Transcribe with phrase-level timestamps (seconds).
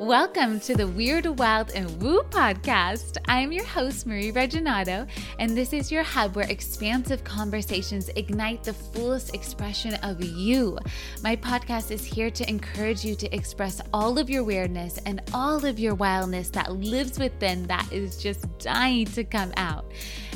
[0.00, 3.18] Welcome to the Weird, Wild, and Woo podcast.
[3.28, 5.06] I'm your host, Marie Reginato,
[5.38, 10.78] and this is your hub where expansive conversations ignite the fullest expression of you.
[11.22, 15.66] My podcast is here to encourage you to express all of your weirdness and all
[15.66, 19.84] of your wildness that lives within that is just dying to come out.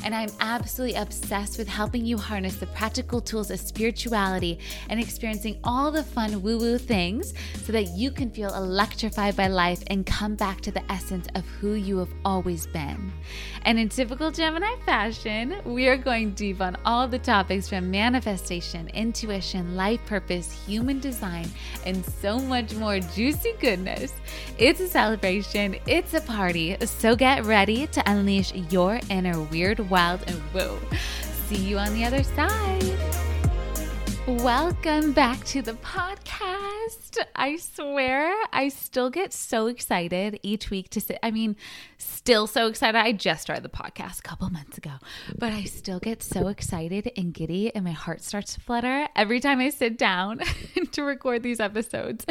[0.04, 4.58] And I'm absolutely obsessed with helping you harness the practical tools of spirituality
[4.90, 7.32] and experiencing all the fun woo woo things
[7.64, 11.46] so that you can feel electrified by life and come back to the essence of
[11.46, 13.10] who you have always been.
[13.62, 18.88] And in typical Gemini fashion, we are going deep on all the topics from manifestation,
[18.88, 21.48] intuition, life purpose, human design,
[21.86, 24.12] and so much more juicy goodness.
[24.58, 30.24] It's a celebration, it's a party, so get ready to unleash your inner weird, wild,
[30.26, 30.76] and woo.
[31.46, 32.98] See you on the other side.
[34.26, 37.16] Welcome back to the podcast.
[37.36, 41.20] I swear I still get so excited each week to sit.
[41.22, 41.54] I mean,
[42.04, 42.98] still so excited.
[42.98, 44.92] I just started the podcast a couple months ago,
[45.38, 49.40] but I still get so excited and giddy, and my heart starts to flutter every
[49.40, 50.40] time I sit down
[50.92, 52.24] to record these episodes.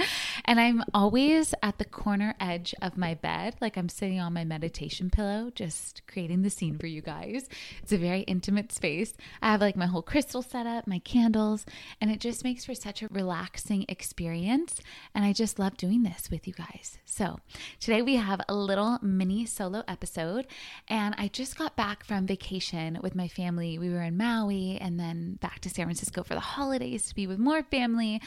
[0.45, 4.43] And I'm always at the corner edge of my bed, like I'm sitting on my
[4.43, 7.47] meditation pillow, just creating the scene for you guys.
[7.81, 9.13] It's a very intimate space.
[9.41, 11.65] I have like my whole crystal setup, my candles,
[12.01, 14.79] and it just makes for such a relaxing experience.
[15.13, 16.97] And I just love doing this with you guys.
[17.05, 17.39] So
[17.79, 20.45] today we have a little mini solo episode,
[20.89, 23.79] and I just got back from vacation with my family.
[23.79, 27.27] We were in Maui and then back to San Francisco for the holidays to be
[27.27, 28.21] with more family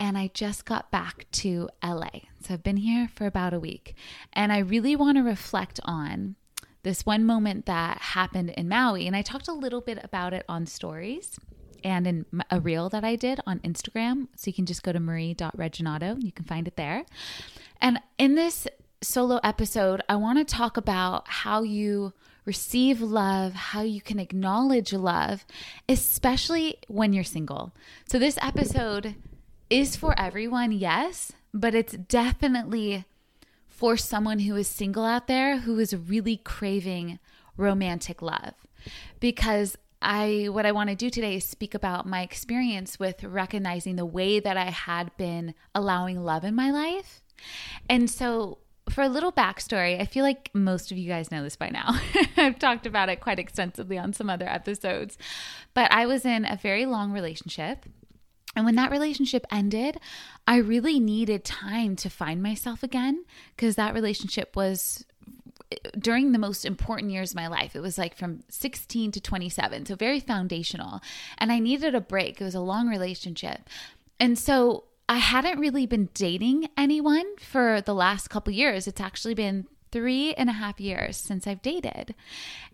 [0.00, 2.08] and I just got back to LA.
[2.40, 3.94] So I've been here for about a week.
[4.32, 6.34] And I really want to reflect on
[6.82, 9.06] this one moment that happened in Maui.
[9.06, 11.38] And I talked a little bit about it on stories
[11.84, 14.28] and in a reel that I did on Instagram.
[14.36, 16.20] So you can just go to marie.reginato.
[16.20, 17.04] You can find it there.
[17.80, 18.66] And in this
[19.02, 22.12] solo episode, I want to talk about how you
[22.44, 25.44] receive love, how you can acknowledge love,
[25.88, 27.72] especially when you're single.
[28.08, 29.14] So this episode
[29.70, 33.04] is for everyone, yes, but it's definitely
[33.68, 37.18] for someone who is single out there who is really craving
[37.56, 38.54] romantic love.
[39.20, 43.94] Because I what I want to do today is speak about my experience with recognizing
[43.96, 47.22] the way that I had been allowing love in my life.
[47.88, 48.58] And so
[48.92, 51.98] for a little backstory, I feel like most of you guys know this by now.
[52.36, 55.18] I've talked about it quite extensively on some other episodes.
[55.74, 57.86] But I was in a very long relationship
[58.54, 59.98] and when that relationship ended,
[60.46, 63.24] I really needed time to find myself again
[63.56, 65.04] because that relationship was
[65.98, 67.74] during the most important years of my life.
[67.74, 71.00] It was like from 16 to 27, so very foundational.
[71.38, 72.40] And I needed a break.
[72.40, 73.68] It was a long relationship.
[74.20, 78.86] And so I hadn't really been dating anyone for the last couple years.
[78.86, 82.14] It's actually been three and a half years since I've dated.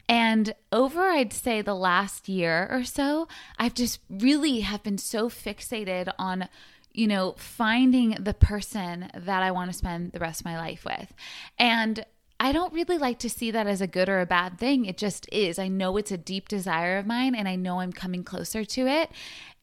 [0.08, 3.26] And over, I'd say, the last year or so,
[3.58, 6.48] I've just really have been so fixated on,
[6.92, 10.84] you know, finding the person that I want to spend the rest of my life
[10.84, 11.12] with.
[11.58, 12.06] And
[12.38, 14.84] I don't really like to see that as a good or a bad thing.
[14.84, 15.58] It just is.
[15.58, 18.86] I know it's a deep desire of mine and I know I'm coming closer to
[18.86, 19.10] it.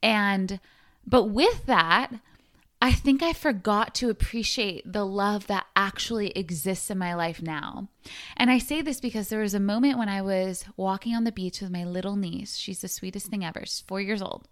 [0.03, 0.59] And,
[1.07, 2.11] but with that,
[2.81, 7.89] I think I forgot to appreciate the love that actually exists in my life now.
[8.37, 11.31] And I say this because there was a moment when I was walking on the
[11.31, 12.57] beach with my little niece.
[12.57, 13.61] She's the sweetest thing ever.
[13.61, 14.47] She's four years old.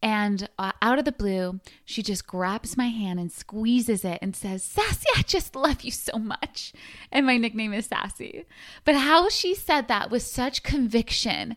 [0.00, 4.36] And uh, out of the blue, she just grabs my hand and squeezes it and
[4.36, 6.72] says, Sassy, I just love you so much.
[7.10, 8.44] And my nickname is Sassy.
[8.84, 11.56] But how she said that with such conviction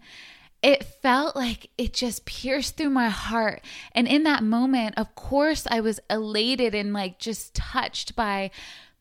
[0.63, 3.61] it felt like it just pierced through my heart.
[3.94, 8.51] And in that moment, of course, I was elated and like just touched by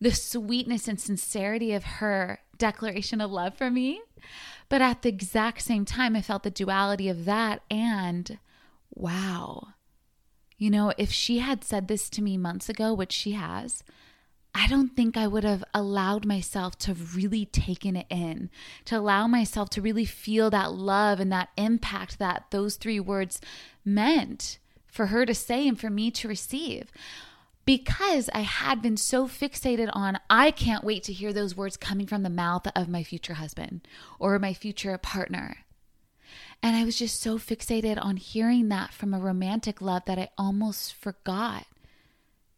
[0.01, 4.01] the sweetness and sincerity of her declaration of love for me.
[4.71, 8.39] But at the exact same time, I felt the duality of that and
[8.95, 9.75] wow.
[10.57, 13.83] You know, if she had said this to me months ago, which she has,
[14.55, 18.51] I don't think I would have allowed myself to really taken it in,
[18.87, 23.41] to allow myself to really feel that love and that impact that those three words
[23.85, 26.91] meant for her to say and for me to receive.
[27.65, 32.07] Because I had been so fixated on, I can't wait to hear those words coming
[32.07, 33.87] from the mouth of my future husband
[34.19, 35.59] or my future partner.
[36.63, 40.31] And I was just so fixated on hearing that from a romantic love that I
[40.37, 41.67] almost forgot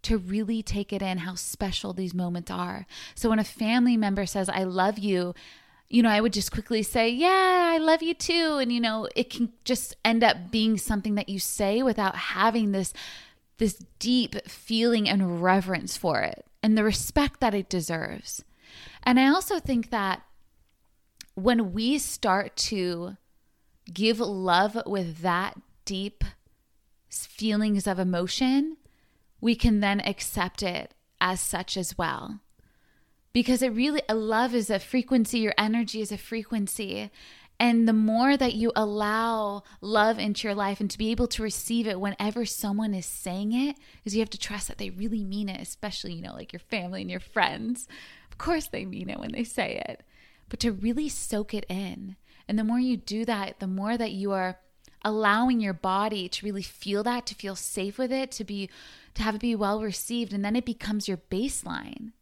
[0.03, 2.87] to really take it in how special these moments are.
[3.15, 5.35] So when a family member says, I love you,
[5.89, 8.59] you know, I would just quickly say, Yeah, I love you too.
[8.61, 12.73] And, you know, it can just end up being something that you say without having
[12.73, 12.93] this
[13.59, 16.47] this deep feeling and reverence for it.
[16.65, 18.45] and the respect that it deserves.
[19.03, 20.23] And I also think that
[21.35, 23.17] when we start to
[23.93, 26.23] give love with that deep
[27.09, 28.77] feelings of emotion,
[29.43, 32.41] we can then accept it as such as well.
[33.35, 37.11] Because it really, a love is a frequency, your energy is a frequency.
[37.59, 41.43] And the more that you allow love into your life and to be able to
[41.43, 45.25] receive it whenever someone is saying it, is you have to trust that they really
[45.25, 47.89] mean it, especially, you know, like your family and your friends.
[48.31, 50.03] Of course, they mean it when they say it,
[50.49, 52.17] but to really soak it in.
[52.47, 54.59] And the more you do that, the more that you are
[55.05, 58.71] allowing your body to really feel that, to feel safe with it, to be
[59.15, 62.13] to have it be well received, and then it becomes your baseline.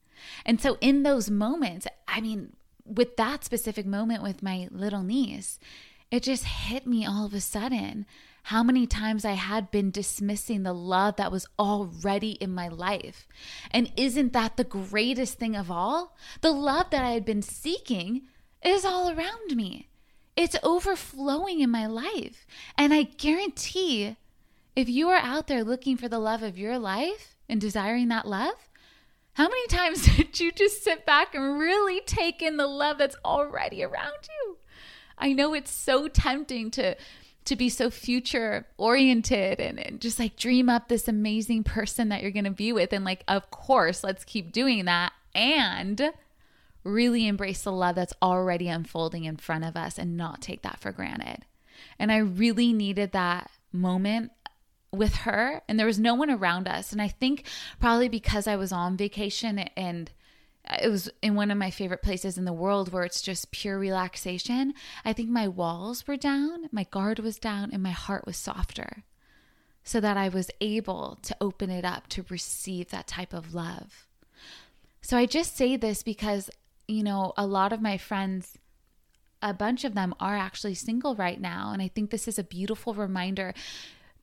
[0.45, 2.55] And so in those moments, I mean,
[2.85, 5.59] with that specific moment with my little niece,
[6.11, 8.07] it just hit me all of a sudden
[8.45, 13.29] how many times I had been dismissing the love that was already in my life.
[13.71, 16.17] And isn't that the greatest thing of all?
[16.41, 18.23] The love that I had been seeking
[18.65, 19.89] is all around me.
[20.37, 22.47] It's overflowing in my life.
[22.77, 24.17] And I guarantee
[24.77, 28.27] if you are out there looking for the love of your life and desiring that
[28.27, 28.55] love,
[29.35, 33.17] how many times did you just sit back and really take in the love that's
[33.25, 34.59] already around you?
[35.19, 36.97] I know it's so tempting to
[37.47, 42.21] to be so future oriented and, and, just like dream up this amazing person that
[42.21, 46.13] you're going to be with and like of course let's keep doing that and
[46.85, 50.81] really embrace the love that's already unfolding in front of us and not take that
[50.81, 51.45] for granted.
[51.99, 54.33] And I really needed that moment
[54.93, 56.93] with her, and there was no one around us.
[56.93, 57.45] And I think
[57.79, 60.11] probably because I was on vacation and
[60.83, 63.79] it was in one of my favorite places in the world where it's just pure
[63.79, 64.75] relaxation.
[65.05, 69.05] I think my walls were down, my guard was down, and my heart was softer
[69.83, 74.07] so that I was able to open it up to receive that type of love.
[75.01, 76.51] So I just say this because
[76.91, 78.59] you know, a lot of my friends,
[79.41, 81.71] a bunch of them are actually single right now.
[81.73, 83.55] And I think this is a beautiful reminder,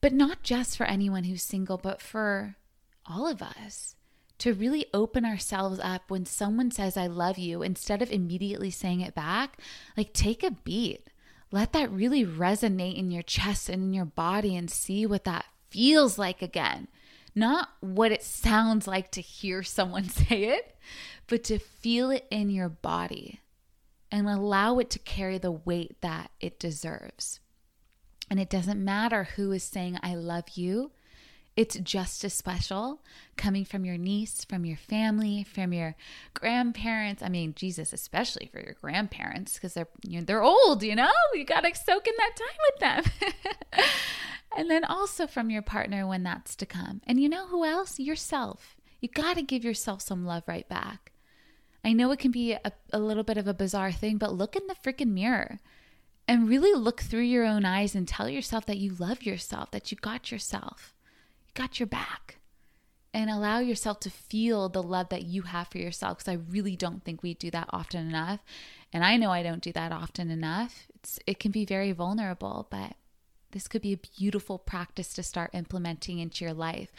[0.01, 2.55] but not just for anyone who's single, but for
[3.05, 3.95] all of us
[4.39, 9.01] to really open ourselves up when someone says, I love you, instead of immediately saying
[9.01, 9.57] it back,
[9.95, 11.07] like take a beat.
[11.51, 15.45] Let that really resonate in your chest and in your body and see what that
[15.69, 16.87] feels like again.
[17.33, 20.77] Not what it sounds like to hear someone say it,
[21.27, 23.41] but to feel it in your body
[24.11, 27.39] and allow it to carry the weight that it deserves.
[28.29, 30.91] And it doesn't matter who is saying, I love you.
[31.55, 33.01] It's just as special
[33.35, 35.95] coming from your niece, from your family, from your
[36.35, 37.23] grandparents.
[37.23, 41.09] I mean, Jesus, especially for your grandparents, because they're you know, they're old, you know?
[41.33, 43.11] You gotta soak in that time with
[43.73, 43.83] them.
[44.57, 47.01] and then also from your partner when that's to come.
[47.07, 47.99] And you know who else?
[47.99, 48.75] Yourself.
[49.01, 51.11] You gotta give yourself some love right back.
[51.83, 54.55] I know it can be a, a little bit of a bizarre thing, but look
[54.55, 55.59] in the freaking mirror
[56.27, 59.91] and really look through your own eyes and tell yourself that you love yourself, that
[59.91, 60.93] you got yourself,
[61.47, 62.37] you got your back,
[63.13, 66.17] and allow yourself to feel the love that you have for yourself.
[66.17, 68.41] Because I really don't think we do that often enough.
[68.91, 70.87] And I know I don't do that often enough.
[70.95, 72.95] It's, it can be very vulnerable, but
[73.51, 76.91] this could be a beautiful practice to start implementing into your life.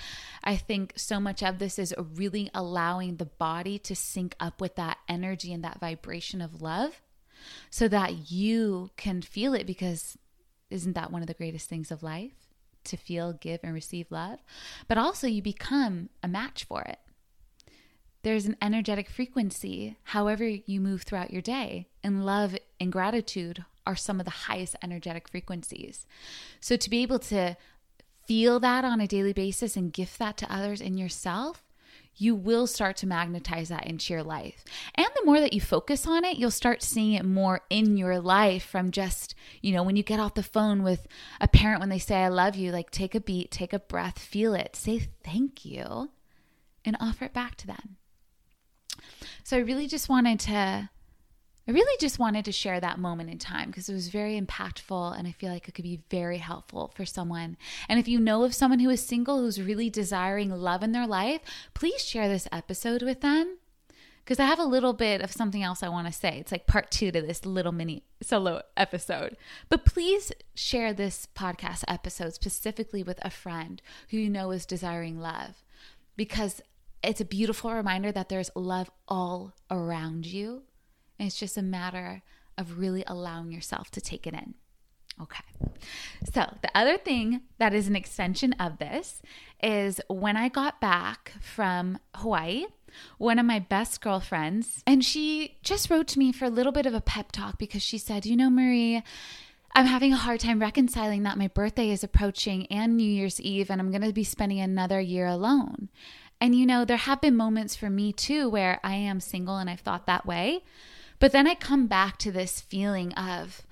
[0.42, 4.76] I think so much of this is really allowing the body to sync up with
[4.76, 7.02] that energy and that vibration of love
[7.70, 10.16] so that you can feel it because
[10.70, 12.32] isn't that one of the greatest things of life?
[12.84, 14.38] To feel, give, and receive love.
[14.86, 16.98] But also, you become a match for it.
[18.22, 23.96] There's an energetic frequency, however, you move throughout your day, and love and gratitude are
[23.96, 26.06] some of the highest energetic frequencies.
[26.60, 27.56] So to be able to
[28.26, 31.64] feel that on a daily basis and gift that to others and yourself,
[32.20, 34.64] you will start to magnetize that into your life.
[34.94, 38.18] And the more that you focus on it, you'll start seeing it more in your
[38.20, 41.06] life from just, you know, when you get off the phone with
[41.40, 44.18] a parent when they say, I love you, like take a beat, take a breath,
[44.18, 46.10] feel it, say thank you,
[46.84, 47.96] and offer it back to them.
[49.44, 50.90] So I really just wanted to
[51.68, 55.18] I really just wanted to share that moment in time because it was very impactful
[55.18, 57.58] and I feel like it could be very helpful for someone.
[57.90, 61.06] And if you know of someone who is single who's really desiring love in their
[61.06, 61.42] life,
[61.74, 63.58] please share this episode with them
[64.24, 66.38] because I have a little bit of something else I want to say.
[66.38, 69.36] It's like part two to this little mini solo episode.
[69.68, 75.20] But please share this podcast episode specifically with a friend who you know is desiring
[75.20, 75.64] love
[76.16, 76.62] because
[77.04, 80.62] it's a beautiful reminder that there's love all around you
[81.26, 82.22] it's just a matter
[82.56, 84.54] of really allowing yourself to take it in.
[85.20, 85.44] Okay.
[86.32, 89.20] So, the other thing that is an extension of this
[89.62, 92.66] is when I got back from Hawaii,
[93.18, 96.86] one of my best girlfriends, and she just wrote to me for a little bit
[96.86, 99.02] of a pep talk because she said, You know, Marie,
[99.74, 103.70] I'm having a hard time reconciling that my birthday is approaching and New Year's Eve,
[103.70, 105.88] and I'm going to be spending another year alone.
[106.40, 109.68] And, you know, there have been moments for me too where I am single and
[109.68, 110.62] I've thought that way.
[111.18, 113.62] But then I come back to this feeling of,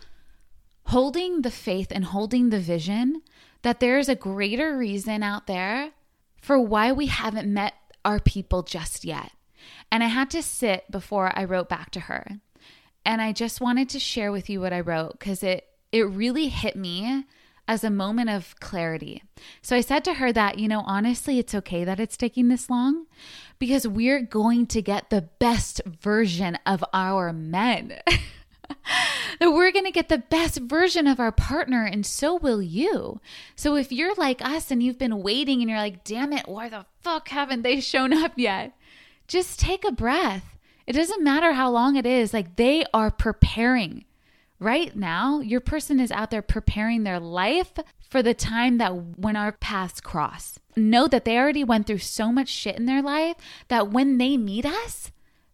[0.86, 3.22] holding the faith and holding the vision
[3.62, 5.90] that there's a greater reason out there
[6.40, 7.74] for why we haven't met
[8.04, 9.32] our people just yet.
[9.90, 12.40] And I had to sit before I wrote back to her.
[13.04, 16.48] And I just wanted to share with you what I wrote because it it really
[16.48, 17.24] hit me
[17.68, 19.22] as a moment of clarity.
[19.62, 22.70] So I said to her that, you know, honestly, it's okay that it's taking this
[22.70, 23.06] long
[23.58, 27.98] because we're going to get the best version of our men.
[29.40, 33.20] that we're going to get the best version of our partner, and so will you.
[33.54, 36.68] So if you're like us and you've been waiting and you're like, damn it, why
[36.68, 38.72] the fuck haven't they shown up yet?
[39.28, 40.56] Just take a breath.
[40.86, 44.04] It doesn't matter how long it is, like they are preparing.
[44.58, 47.72] Right now, your person is out there preparing their life
[48.08, 50.58] for the time that when our paths cross.
[50.76, 53.36] Know that they already went through so much shit in their life
[53.68, 55.10] that when they meet us,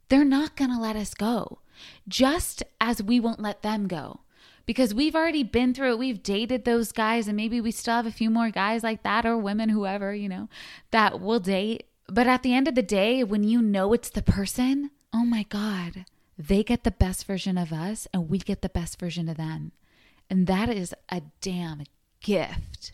[0.09, 1.61] they're not gonna let us go
[2.07, 4.21] just as we won't let them go
[4.67, 5.99] because we've already been through it.
[5.99, 9.27] We've dated those guys, and maybe we still have a few more guys like that,
[9.27, 10.49] or women, whoever, you know,
[10.91, 11.85] that will date.
[12.09, 15.45] But at the end of the day, when you know it's the person, oh my
[15.45, 16.05] God,
[16.39, 19.73] they get the best version of us, and we get the best version of them.
[20.31, 21.85] And that is a damn
[22.21, 22.93] gift.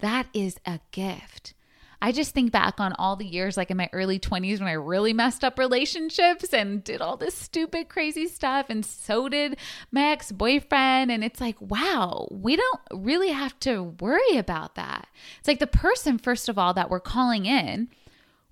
[0.00, 1.54] That is a gift.
[2.02, 4.72] I just think back on all the years, like in my early 20s, when I
[4.72, 8.66] really messed up relationships and did all this stupid, crazy stuff.
[8.68, 9.56] And so did
[9.90, 11.10] my ex boyfriend.
[11.10, 15.08] And it's like, wow, we don't really have to worry about that.
[15.38, 17.88] It's like the person, first of all, that we're calling in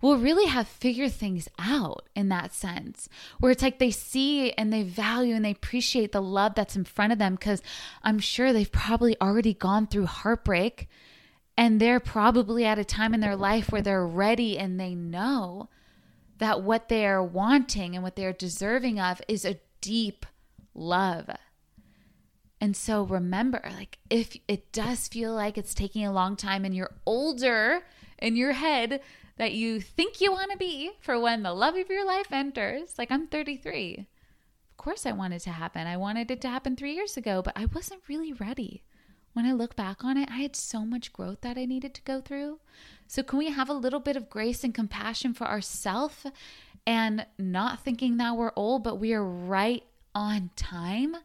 [0.05, 3.09] will really have figured things out in that sense
[3.41, 6.85] where it's like they see and they value and they appreciate the love that's in
[6.85, 7.63] front of them because
[8.03, 10.89] i'm sure they've probably already gone through heartbreak
[11.57, 15.71] and they're probably at a time in their life where they're ready and they know
[16.39, 20.27] that what they are wanting and what they're deserving of is a deep
[20.75, 21.31] love.
[22.61, 26.75] And so remember, like, if it does feel like it's taking a long time and
[26.75, 27.85] you're older
[28.19, 29.01] in your head
[29.37, 32.95] that you think you want to be for when the love of your life enters,
[32.99, 34.07] like, I'm 33.
[34.71, 35.87] Of course, I wanted to happen.
[35.87, 38.85] I wanted it to happen three years ago, but I wasn't really ready
[39.35, 42.03] when I look back on it, I had so much growth that I needed to
[42.03, 42.61] go through.
[43.07, 46.25] So, can we have a little bit of grace and compassion for ourselves
[46.87, 49.83] and not thinking that we're old, but we are right
[50.15, 51.17] on time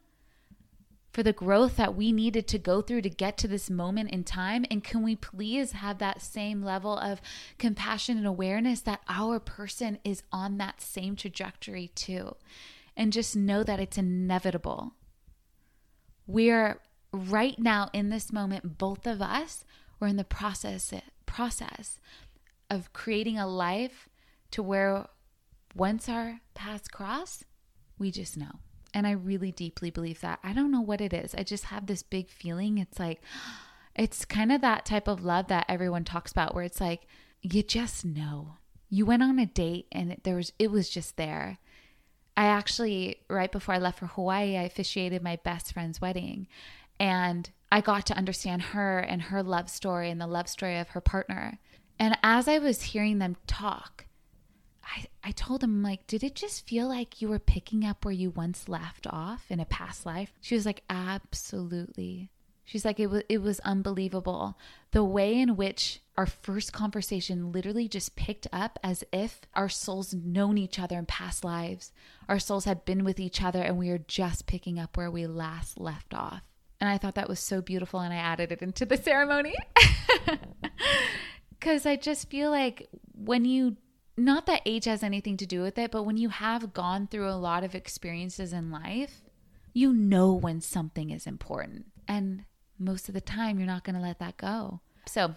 [1.20, 4.24] for the growth that we needed to go through to get to this moment in
[4.24, 4.64] time?
[4.72, 7.20] And can we please have that same level of
[7.58, 12.38] compassion and awareness that our person is on that same trajectory too?
[12.96, 14.94] And just know that it's inevitable.
[16.26, 16.80] We're
[17.12, 19.66] right now in this moment, both of us,
[20.00, 20.94] we're in the process
[21.26, 22.00] process
[22.70, 24.08] of creating a life
[24.52, 25.08] to where
[25.76, 27.44] once our paths cross,
[27.98, 28.62] we just know.
[28.94, 30.40] And I really deeply believe that.
[30.44, 31.36] I don't know what it is.
[31.36, 32.78] I just have this big feeling.
[32.78, 33.22] It's like,
[33.96, 37.08] it's kind of that type of love that everyone talks about where it's like,
[37.42, 38.56] you just know.
[38.90, 41.60] You went on a date and there was, it was just there.
[42.36, 46.48] I actually, right before I left for Hawaii, I officiated my best friend's wedding.
[47.00, 50.90] And I got to understand her and her love story and the love story of
[50.90, 51.60] her partner.
[52.00, 54.06] And as I was hearing them talk,
[54.90, 58.14] I, I told him, like, did it just feel like you were picking up where
[58.14, 60.34] you once left off in a past life?
[60.42, 62.30] She was like, absolutely.
[62.66, 64.56] She's like, it was it was unbelievable.
[64.92, 70.14] The way in which our first conversation literally just picked up as if our souls
[70.14, 71.92] known each other in past lives.
[72.28, 75.26] Our souls had been with each other and we were just picking up where we
[75.26, 76.44] last left off.
[76.80, 79.56] And I thought that was so beautiful and I added it into the ceremony.
[81.60, 83.76] Because I just feel like when you,
[84.20, 87.30] not that age has anything to do with it, but when you have gone through
[87.30, 89.22] a lot of experiences in life,
[89.74, 91.86] you know when something is important.
[92.08, 92.46] And
[92.78, 94.82] most of the time, you're not going to let that go.
[95.08, 95.36] So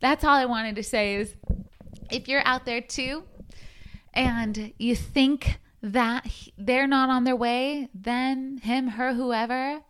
[0.00, 1.34] that's all I wanted to say is
[2.10, 3.24] if you're out there too
[4.12, 6.26] and you think that
[6.56, 9.80] they're not on their way, then him, her, whoever,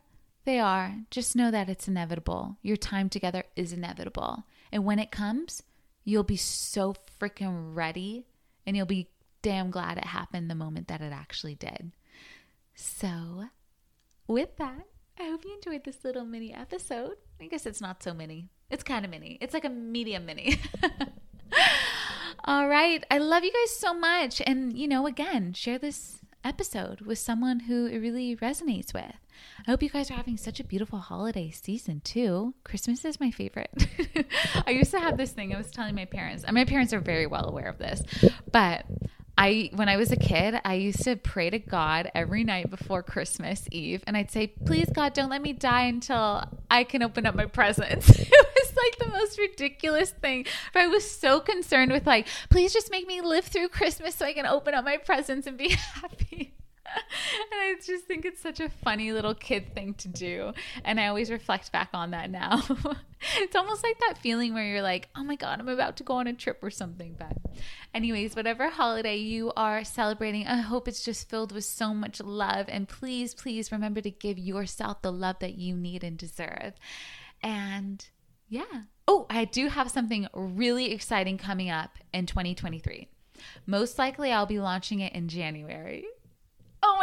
[0.44, 0.94] they are.
[1.10, 2.58] Just know that it's inevitable.
[2.62, 4.44] Your time together is inevitable.
[4.72, 5.62] And when it comes,
[6.04, 8.26] you'll be so freaking ready
[8.66, 9.08] and you'll be
[9.42, 11.92] damn glad it happened the moment that it actually did.
[12.74, 13.44] So,
[14.26, 14.86] with that,
[15.18, 17.16] I hope you enjoyed this little mini episode.
[17.40, 18.48] I guess it's not so mini.
[18.70, 19.38] It's kind of mini.
[19.40, 20.58] It's like a medium mini.
[22.46, 23.04] All right.
[23.10, 24.42] I love you guys so much.
[24.46, 29.16] And, you know, again, share this episode with someone who it really resonates with.
[29.66, 32.54] I hope you guys are having such a beautiful holiday season too.
[32.64, 33.88] Christmas is my favorite.
[34.66, 37.00] I used to have this thing I was telling my parents, and my parents are
[37.00, 38.02] very well aware of this,
[38.52, 38.84] but
[39.36, 43.02] I when I was a kid, I used to pray to God every night before
[43.02, 47.26] Christmas Eve and I'd say, "Please God, don't let me die until I can open
[47.26, 50.46] up my presents." it was like the most ridiculous thing.
[50.72, 54.24] But I was so concerned with like, "Please just make me live through Christmas so
[54.24, 56.53] I can open up my presents and be happy."
[56.94, 60.52] And I just think it's such a funny little kid thing to do.
[60.84, 62.62] And I always reflect back on that now.
[63.38, 66.14] it's almost like that feeling where you're like, oh my God, I'm about to go
[66.14, 67.16] on a trip or something.
[67.18, 67.36] But,
[67.92, 72.66] anyways, whatever holiday you are celebrating, I hope it's just filled with so much love.
[72.68, 76.74] And please, please remember to give yourself the love that you need and deserve.
[77.42, 78.06] And
[78.48, 78.82] yeah.
[79.06, 83.08] Oh, I do have something really exciting coming up in 2023.
[83.66, 86.06] Most likely, I'll be launching it in January.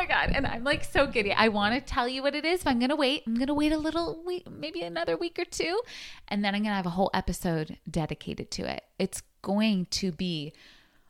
[0.01, 0.31] My god!
[0.34, 1.31] And I'm like so giddy.
[1.31, 3.22] I want to tell you what it is, but I'm gonna wait.
[3.27, 5.79] I'm gonna wait a little week, maybe another week or two,
[6.27, 8.84] and then I'm gonna have a whole episode dedicated to it.
[8.98, 10.53] It's going to be,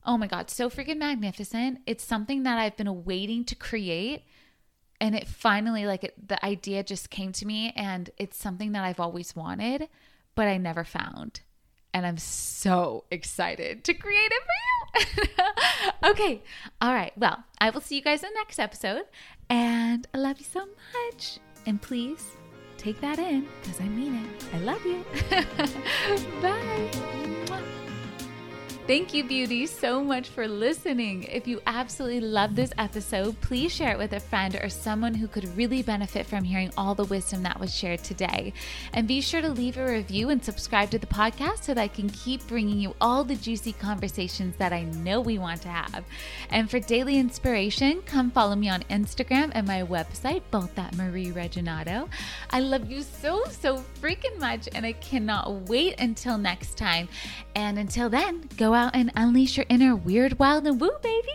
[0.05, 1.79] oh my god, so freaking magnificent.
[1.85, 4.25] It's something that I've been waiting to create,
[4.99, 8.83] and it finally, like, it, the idea just came to me, and it's something that
[8.83, 9.87] I've always wanted,
[10.35, 11.39] but I never found
[11.93, 14.80] and I'm so excited to create it for you.
[16.03, 16.41] okay.
[16.81, 17.17] All right.
[17.17, 19.03] Well, I will see you guys in the next episode.
[19.49, 20.67] And I love you so
[21.11, 21.39] much.
[21.65, 22.25] And please
[22.77, 24.45] take that in because I mean it.
[24.53, 25.05] I love you.
[26.41, 27.77] Bye.
[28.87, 31.23] Thank you, beauty, so much for listening.
[31.23, 35.27] If you absolutely love this episode, please share it with a friend or someone who
[35.27, 38.53] could really benefit from hearing all the wisdom that was shared today.
[38.91, 41.87] And be sure to leave a review and subscribe to the podcast so that I
[41.87, 46.03] can keep bringing you all the juicy conversations that I know we want to have.
[46.49, 51.31] And for daily inspiration, come follow me on Instagram and my website, both at Marie
[51.31, 52.09] Reginato.
[52.49, 57.07] I love you so, so freaking much, and I cannot wait until next time.
[57.55, 61.27] And until then, go out and unleash your inner weird, wild, and woo, baby.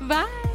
[0.02, 0.51] Bye.